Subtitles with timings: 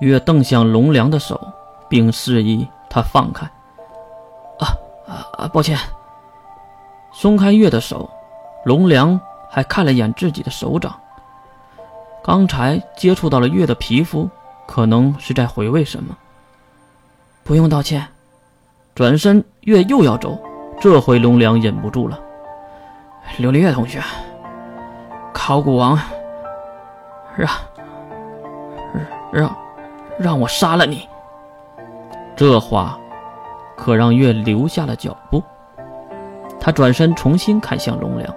[0.00, 1.40] 月瞪向龙良的手，
[1.88, 3.46] 并示意他放开。
[4.58, 4.68] 啊
[5.06, 5.48] 啊啊！
[5.48, 5.78] 抱歉。
[7.12, 8.08] 松开月的手，
[8.64, 9.18] 龙良
[9.50, 10.94] 还看了一眼自己的手掌。
[12.22, 14.28] 刚才接触到了月的皮肤，
[14.66, 16.16] 可能是在回味什么。
[17.44, 18.06] 不用道歉。
[18.94, 20.38] 转身，月又要走，
[20.80, 22.18] 这回龙良忍不住了。
[23.38, 24.02] 琉璃月同学，
[25.32, 25.98] 考古王
[27.36, 27.50] 让
[29.30, 29.56] 让
[30.18, 31.08] 让我杀了你。
[32.34, 32.98] 这话
[33.76, 35.42] 可让月留下了脚步。
[36.60, 38.34] 他转身重新看向龙良，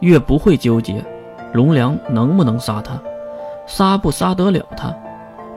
[0.00, 1.04] 月不会纠结
[1.52, 2.98] 龙良能不能杀他。
[3.66, 4.94] 杀不杀得了他？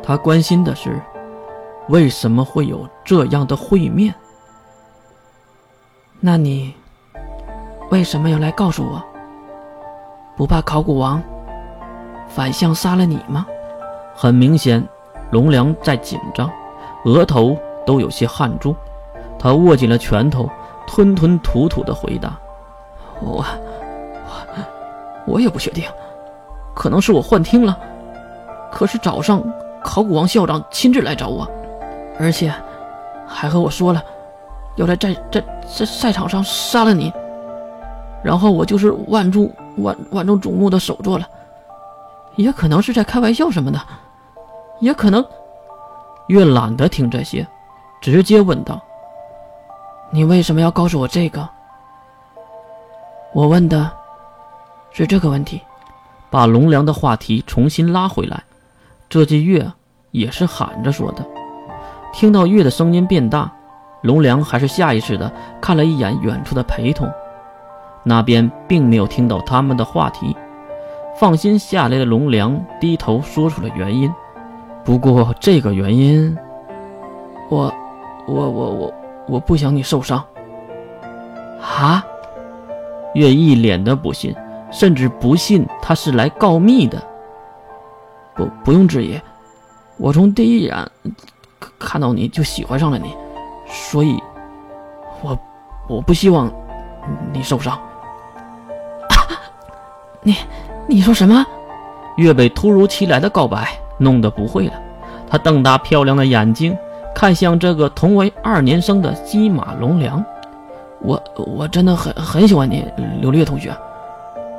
[0.04, 1.02] 他关心的是，
[1.88, 4.14] 为什么会有这样的会面？
[6.20, 6.74] 那你
[7.90, 9.02] 为什么要来告诉我？
[10.36, 11.22] 不怕考古王
[12.28, 13.46] 反向杀了你吗？
[14.16, 14.86] 很明显，
[15.34, 16.48] 龙良在紧张，
[17.06, 18.76] 额头都有些汗珠。
[19.40, 20.48] 他握紧了拳头，
[20.86, 22.40] 吞吞吐吐的回答
[23.20, 23.44] ：“我
[24.28, 25.84] 我我也不确定，
[26.76, 27.76] 可能是我幻听了。”
[28.72, 29.44] 可是早上，
[29.84, 31.50] 考古王校长亲自来找我，
[32.20, 32.54] 而且
[33.28, 34.04] 还和我说了，
[34.76, 35.44] 要在在在
[35.80, 37.12] 在赛场上杀了你。
[38.24, 41.28] 然后我就是万众万万众瞩目的首座了，
[42.36, 43.82] 也可能是在开玩笑什么的，
[44.80, 45.24] 也可能。
[46.28, 47.46] 月懒得听这些，
[48.02, 48.82] 直接问道
[50.10, 51.48] ：“你为什么要告诉我这个？”
[53.34, 53.92] 我问的
[54.92, 55.62] 是这个问题，
[56.30, 58.42] 把龙良的话题重新拉回来。
[59.10, 59.70] 这句月
[60.12, 61.26] 也是喊着说的，
[62.14, 63.52] 听到月的声音变大，
[64.02, 67.12] 龙良还是下意识的看了一眼远处的陪同，
[68.04, 70.36] 那边并没有听到他们的话题。
[71.20, 74.12] 放心下来的龙良低头说出了原因，
[74.84, 76.38] 不过这个原因，
[77.50, 77.74] 我，
[78.28, 78.94] 我我我
[79.28, 80.24] 我不想你受伤。
[81.62, 82.06] 啊？
[83.14, 84.36] 月一脸的不信，
[84.72, 87.02] 甚至不信他是来告密的。
[88.36, 89.22] 不，不用质疑，
[89.98, 90.76] 我从第一眼
[91.80, 93.16] 看到你就喜欢上了你，
[93.68, 94.20] 所以，
[95.22, 95.40] 我
[95.88, 96.52] 我不希望
[97.32, 97.80] 你受伤。
[100.22, 100.36] 你
[100.88, 101.46] 你说什么？
[102.18, 104.74] 月被突如其来的告白弄得不会了，
[105.30, 106.78] 他瞪大漂亮的眼睛
[107.16, 110.24] 看向这个同为二年生的金马龙良。
[111.00, 112.86] 我我真的很很喜欢你，
[113.22, 113.76] 刘烈同学，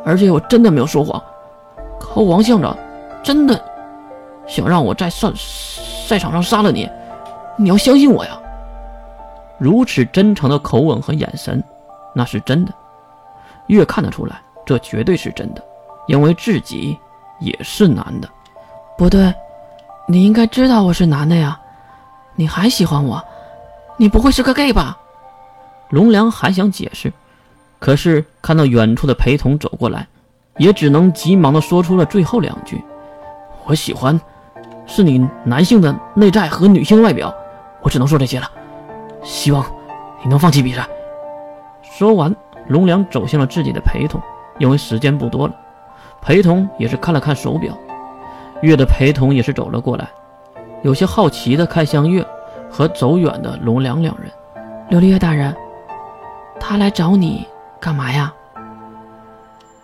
[0.05, 1.23] 而且我真的没有说谎。
[1.99, 2.77] 可王校长。
[3.23, 3.59] 真的
[4.47, 5.33] 想让我在赛
[6.07, 6.87] 赛场上杀了你？
[7.57, 8.39] 你要相信我呀！
[9.57, 11.65] 如此真诚的口吻和眼神，
[12.15, 12.73] 那是真的。
[13.69, 15.63] 越看得出来，这绝对是真的，
[16.07, 16.99] 因为自己
[17.41, 18.29] 也是男的。
[18.97, 19.35] 不对，
[20.07, 21.59] 你应该知道我是男的呀！
[22.37, 23.23] 你还喜欢我？
[23.97, 24.97] 你不会是个 gay 吧？
[25.91, 27.13] 龙良还想解释，
[27.81, 30.07] 可是看到远处的陪同走过来，
[30.59, 32.83] 也只能急忙的说出了最后两句。
[33.65, 34.19] 我喜欢，
[34.87, 37.35] 是你男性的内在和女性的外表，
[37.83, 38.49] 我只能说这些了。
[39.25, 39.65] 希望
[40.23, 40.87] 你能放弃比赛。
[41.83, 42.35] 说完，
[42.69, 44.21] 龙良走向了自己的陪同，
[44.59, 45.55] 因为时间不多了。
[46.21, 47.77] 陪同也是看了看手表，
[48.63, 50.09] 月的陪同也是走了过来，
[50.83, 52.27] 有些好奇的看向月
[52.71, 54.31] 和走远的龙良两人。
[54.91, 55.55] 琉璃月大人，
[56.61, 57.47] 他来找你
[57.81, 58.33] 干嘛呀？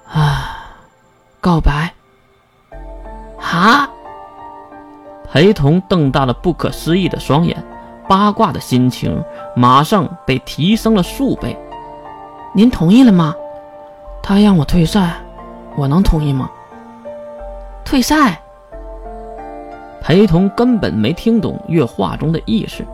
[0.07, 0.75] 啊，
[1.41, 1.93] 告白。
[3.41, 3.89] 啊！
[5.33, 7.57] 陪同瞪大了不可思议的双眼，
[8.09, 9.23] 八卦的心情
[9.57, 11.59] 马上被提升了数倍。
[12.53, 13.35] 您同意了吗？
[14.23, 15.21] 他让我退赛，
[15.77, 16.51] 我能同意吗？
[17.85, 18.41] 退赛？
[20.01, 22.85] 陪同根本没听懂月话中的意思，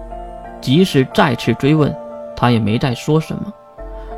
[0.61, 1.95] 即使再次追问，
[2.37, 3.53] 他也没再说什么，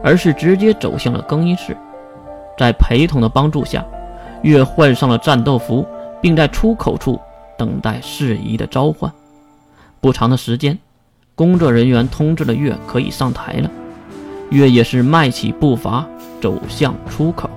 [0.03, 1.77] 而是直接走向了更衣室。
[2.57, 3.85] 在陪同的帮助下，
[4.43, 5.87] 月换上了战斗服。
[6.21, 7.17] 并在出口处
[7.57, 9.09] 等待适宜的召唤。
[10.01, 10.77] 不长的时间，
[11.37, 13.71] 工作人员通知了月可以上台了。
[14.51, 16.05] 月也是迈起步伐
[16.41, 17.48] 走向出口。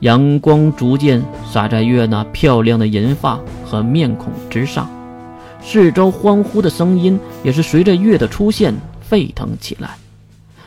[0.00, 4.88] 阳光逐渐洒在月那漂亮的银发和面孔之上，
[5.60, 9.90] 四周欢呼的声音也是随着月的出现沸腾起来。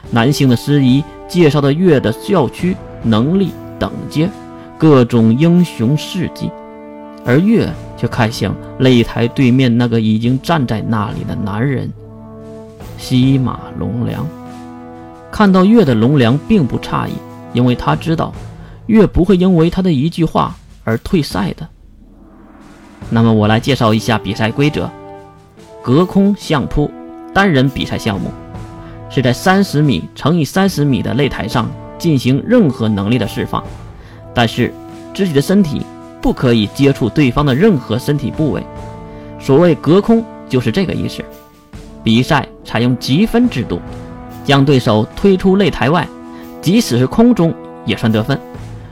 [0.09, 4.29] 男性的司仪介绍的月的校区能力等阶，
[4.77, 6.51] 各种英雄事迹。
[7.23, 11.89] 而月却看向擂台对面那个已经站在那里的男人，
[12.97, 14.27] 西马龙良。
[15.31, 17.11] 看到月的龙良并不诧异，
[17.53, 18.33] 因为他知道
[18.87, 21.67] 越不会因为他的一句话而退赛的。
[23.09, 24.89] 那么我来介绍一下比赛规则：
[25.81, 26.89] 隔空相扑
[27.33, 28.29] 单人比赛项目，
[29.09, 33.63] 是在三十米乘以三十米的擂台上进行任何能力的释放，
[34.33, 34.73] 但是
[35.13, 35.85] 自己的身体
[36.21, 38.63] 不可以接触对方的任何身体部位。
[39.39, 41.23] 所谓隔空就是这个意思。
[42.03, 43.79] 比赛采用积分制度，
[44.43, 46.07] 将对手推出擂台外，
[46.61, 47.53] 即使是空中
[47.85, 48.39] 也算得分。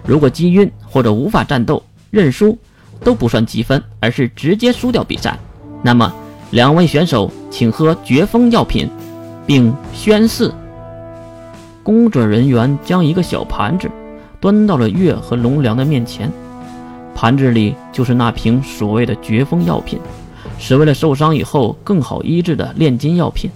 [0.10, 2.58] 如果击晕或者无法战斗，认输。
[3.02, 5.40] 都不算积分，而是直接输掉比赛。
[5.82, 6.14] 那么，
[6.52, 8.90] 两位选手请喝绝风药品，
[9.48, 10.52] 并宣誓。
[11.82, 13.90] 工作人员将一个小盘子
[14.42, 16.30] 端到了月和龙良的面前，
[17.16, 19.98] 盘子里就是那瓶所谓的绝风药品，
[20.58, 23.50] 是为了受伤以后更好医治的炼金药品。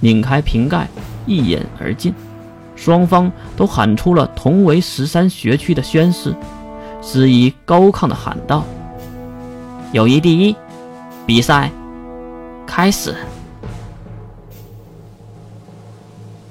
[0.00, 0.88] 拧开瓶盖，
[1.24, 2.12] 一饮而尽。
[2.76, 6.34] 双方都喊出了同为十三学区的宣誓。
[7.00, 8.64] 司仪高亢地喊道
[9.92, 10.54] ：“友谊第一，
[11.26, 11.70] 比赛
[12.66, 13.14] 开始。”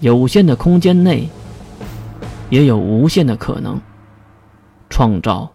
[0.02, 1.30] 有限的空间内，
[2.50, 3.80] 也有无限的可能，
[4.90, 5.50] 创造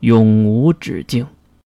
[0.00, 1.26] 永无止境。